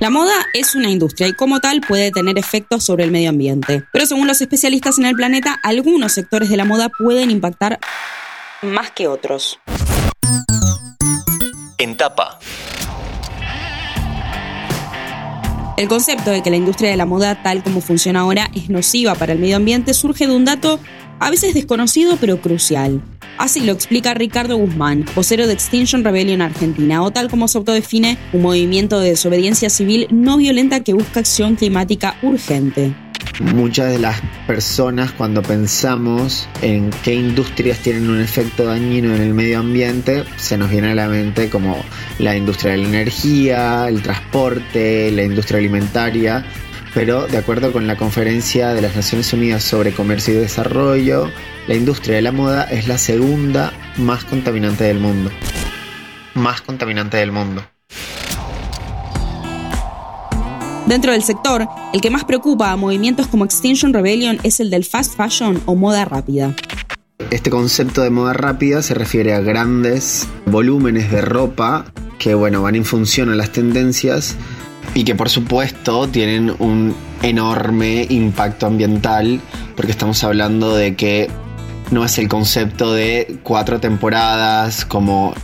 [0.00, 3.84] La moda es una industria y como tal puede tener efectos sobre el medio ambiente.
[3.92, 7.78] Pero según los especialistas en el planeta, algunos sectores de la moda pueden impactar
[8.62, 9.60] más que otros.
[11.76, 12.38] En tapa.
[15.80, 19.14] El concepto de que la industria de la moda tal como funciona ahora es nociva
[19.14, 20.78] para el medio ambiente surge de un dato
[21.18, 23.00] a veces desconocido pero crucial.
[23.38, 28.18] Así lo explica Ricardo Guzmán, vocero de Extinction Rebellion Argentina, o tal como se autodefine,
[28.34, 32.94] un movimiento de desobediencia civil no violenta que busca acción climática urgente.
[33.40, 39.32] Muchas de las personas cuando pensamos en qué industrias tienen un efecto dañino en el
[39.32, 41.82] medio ambiente, se nos viene a la mente como
[42.18, 46.44] la industria de la energía, el transporte, la industria alimentaria,
[46.92, 51.30] pero de acuerdo con la Conferencia de las Naciones Unidas sobre Comercio y Desarrollo,
[51.66, 55.30] la industria de la moda es la segunda más contaminante del mundo.
[56.34, 57.64] Más contaminante del mundo.
[60.90, 64.84] Dentro del sector, el que más preocupa a movimientos como Extinction Rebellion es el del
[64.84, 66.56] fast fashion o moda rápida.
[67.30, 71.84] Este concepto de moda rápida se refiere a grandes volúmenes de ropa
[72.18, 74.34] que bueno, van en función a las tendencias
[74.92, 79.40] y que por supuesto tienen un enorme impacto ambiental
[79.76, 81.30] porque estamos hablando de que
[81.92, 85.34] no es el concepto de cuatro temporadas como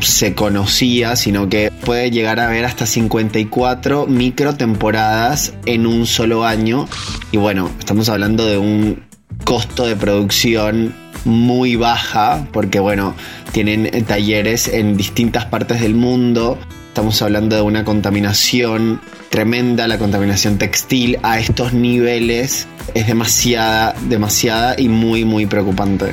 [0.00, 6.44] se conocía, sino que puede llegar a haber hasta 54 micro temporadas en un solo
[6.44, 6.88] año.
[7.32, 9.04] Y bueno, estamos hablando de un
[9.44, 13.14] costo de producción muy baja, porque bueno,
[13.52, 16.58] tienen talleres en distintas partes del mundo.
[16.88, 24.76] Estamos hablando de una contaminación tremenda, la contaminación textil a estos niveles es demasiada, demasiada
[24.78, 26.12] y muy, muy preocupante.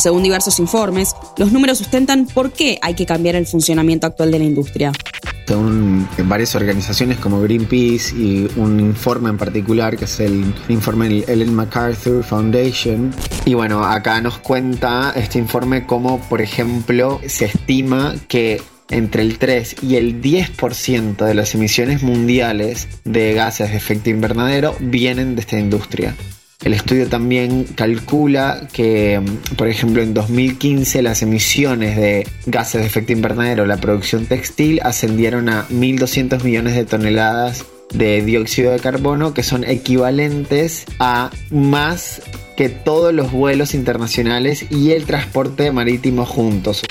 [0.00, 4.38] Según diversos informes, los números sustentan por qué hay que cambiar el funcionamiento actual de
[4.38, 4.92] la industria.
[5.46, 11.24] Según varias organizaciones como Greenpeace y un informe en particular que es el informe del
[11.28, 13.14] Ellen MacArthur Foundation.
[13.44, 19.36] Y bueno, acá nos cuenta este informe cómo, por ejemplo, se estima que entre el
[19.36, 25.42] 3 y el 10% de las emisiones mundiales de gases de efecto invernadero vienen de
[25.42, 26.16] esta industria.
[26.62, 29.20] El estudio también calcula que,
[29.56, 35.48] por ejemplo, en 2015 las emisiones de gases de efecto invernadero, la producción textil, ascendieron
[35.48, 42.22] a 1.200 millones de toneladas de dióxido de carbono, que son equivalentes a más
[42.56, 46.82] que todos los vuelos internacionales y el transporte marítimo juntos.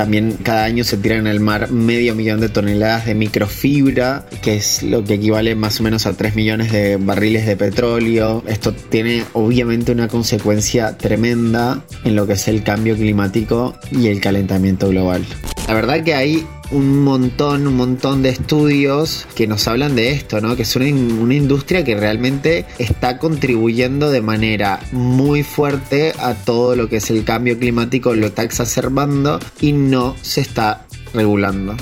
[0.00, 4.82] También cada año se tiran al mar medio millón de toneladas de microfibra, que es
[4.82, 8.42] lo que equivale más o menos a 3 millones de barriles de petróleo.
[8.46, 14.22] Esto tiene obviamente una consecuencia tremenda en lo que es el cambio climático y el
[14.22, 15.22] calentamiento global.
[15.68, 20.40] La verdad que hay un montón, un montón de estudios que nos hablan de esto,
[20.40, 20.56] ¿no?
[20.56, 26.76] Que es una, una, industria que realmente está contribuyendo de manera muy fuerte a todo
[26.76, 31.76] lo que es el cambio climático, lo está exacerbando y no se está regulando.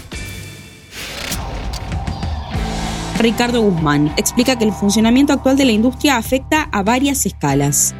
[3.19, 7.95] Ricardo Guzmán explica que el funcionamiento actual de la industria afecta a varias escalas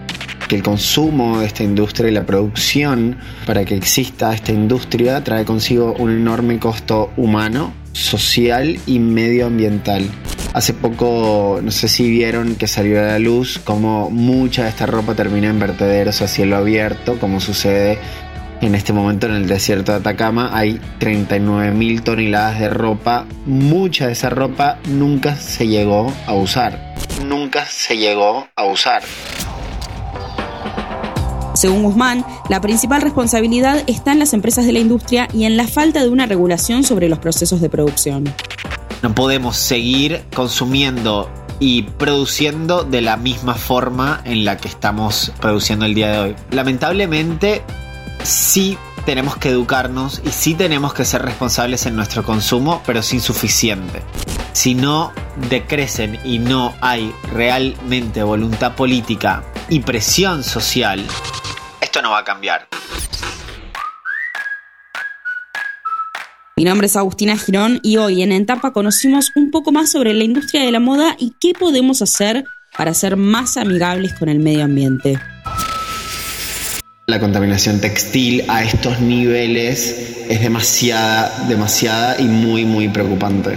[0.49, 5.45] que el consumo de esta industria y la producción para que exista esta industria trae
[5.45, 10.09] consigo un enorme costo humano, social y medioambiental.
[10.55, 14.87] Hace poco, no sé si vieron que salió a la luz como mucha de esta
[14.87, 17.99] ropa termina en vertederos a cielo abierto, como sucede
[18.61, 20.51] en este momento en el desierto de Atacama.
[20.53, 23.27] Hay 39.000 toneladas de ropa.
[23.47, 26.95] Mucha de esa ropa nunca se llegó a usar.
[27.27, 29.03] Nunca se llegó a usar.
[31.59, 35.67] Según Guzmán, la principal responsabilidad está en las empresas de la industria y en la
[35.67, 38.33] falta de una regulación sobre los procesos de producción.
[39.03, 45.85] No podemos seguir consumiendo y produciendo de la misma forma en la que estamos produciendo
[45.85, 46.37] el día de hoy.
[46.53, 47.63] Lamentablemente,
[48.23, 53.13] sí tenemos que educarnos y sí tenemos que ser responsables en nuestro consumo, pero es
[53.13, 54.03] insuficiente.
[54.53, 55.11] Si no
[55.51, 61.05] decrecen y no hay realmente voluntad política y presión social,
[61.99, 62.69] esto no va a cambiar.
[66.57, 70.25] Mi nombre es Agustina Girón y hoy en Entapa conocimos un poco más sobre la
[70.25, 72.45] industria de la moda y qué podemos hacer
[72.77, 75.19] para ser más amigables con el medio ambiente.
[77.07, 83.57] La contaminación textil a estos niveles es demasiada, demasiada y muy, muy preocupante.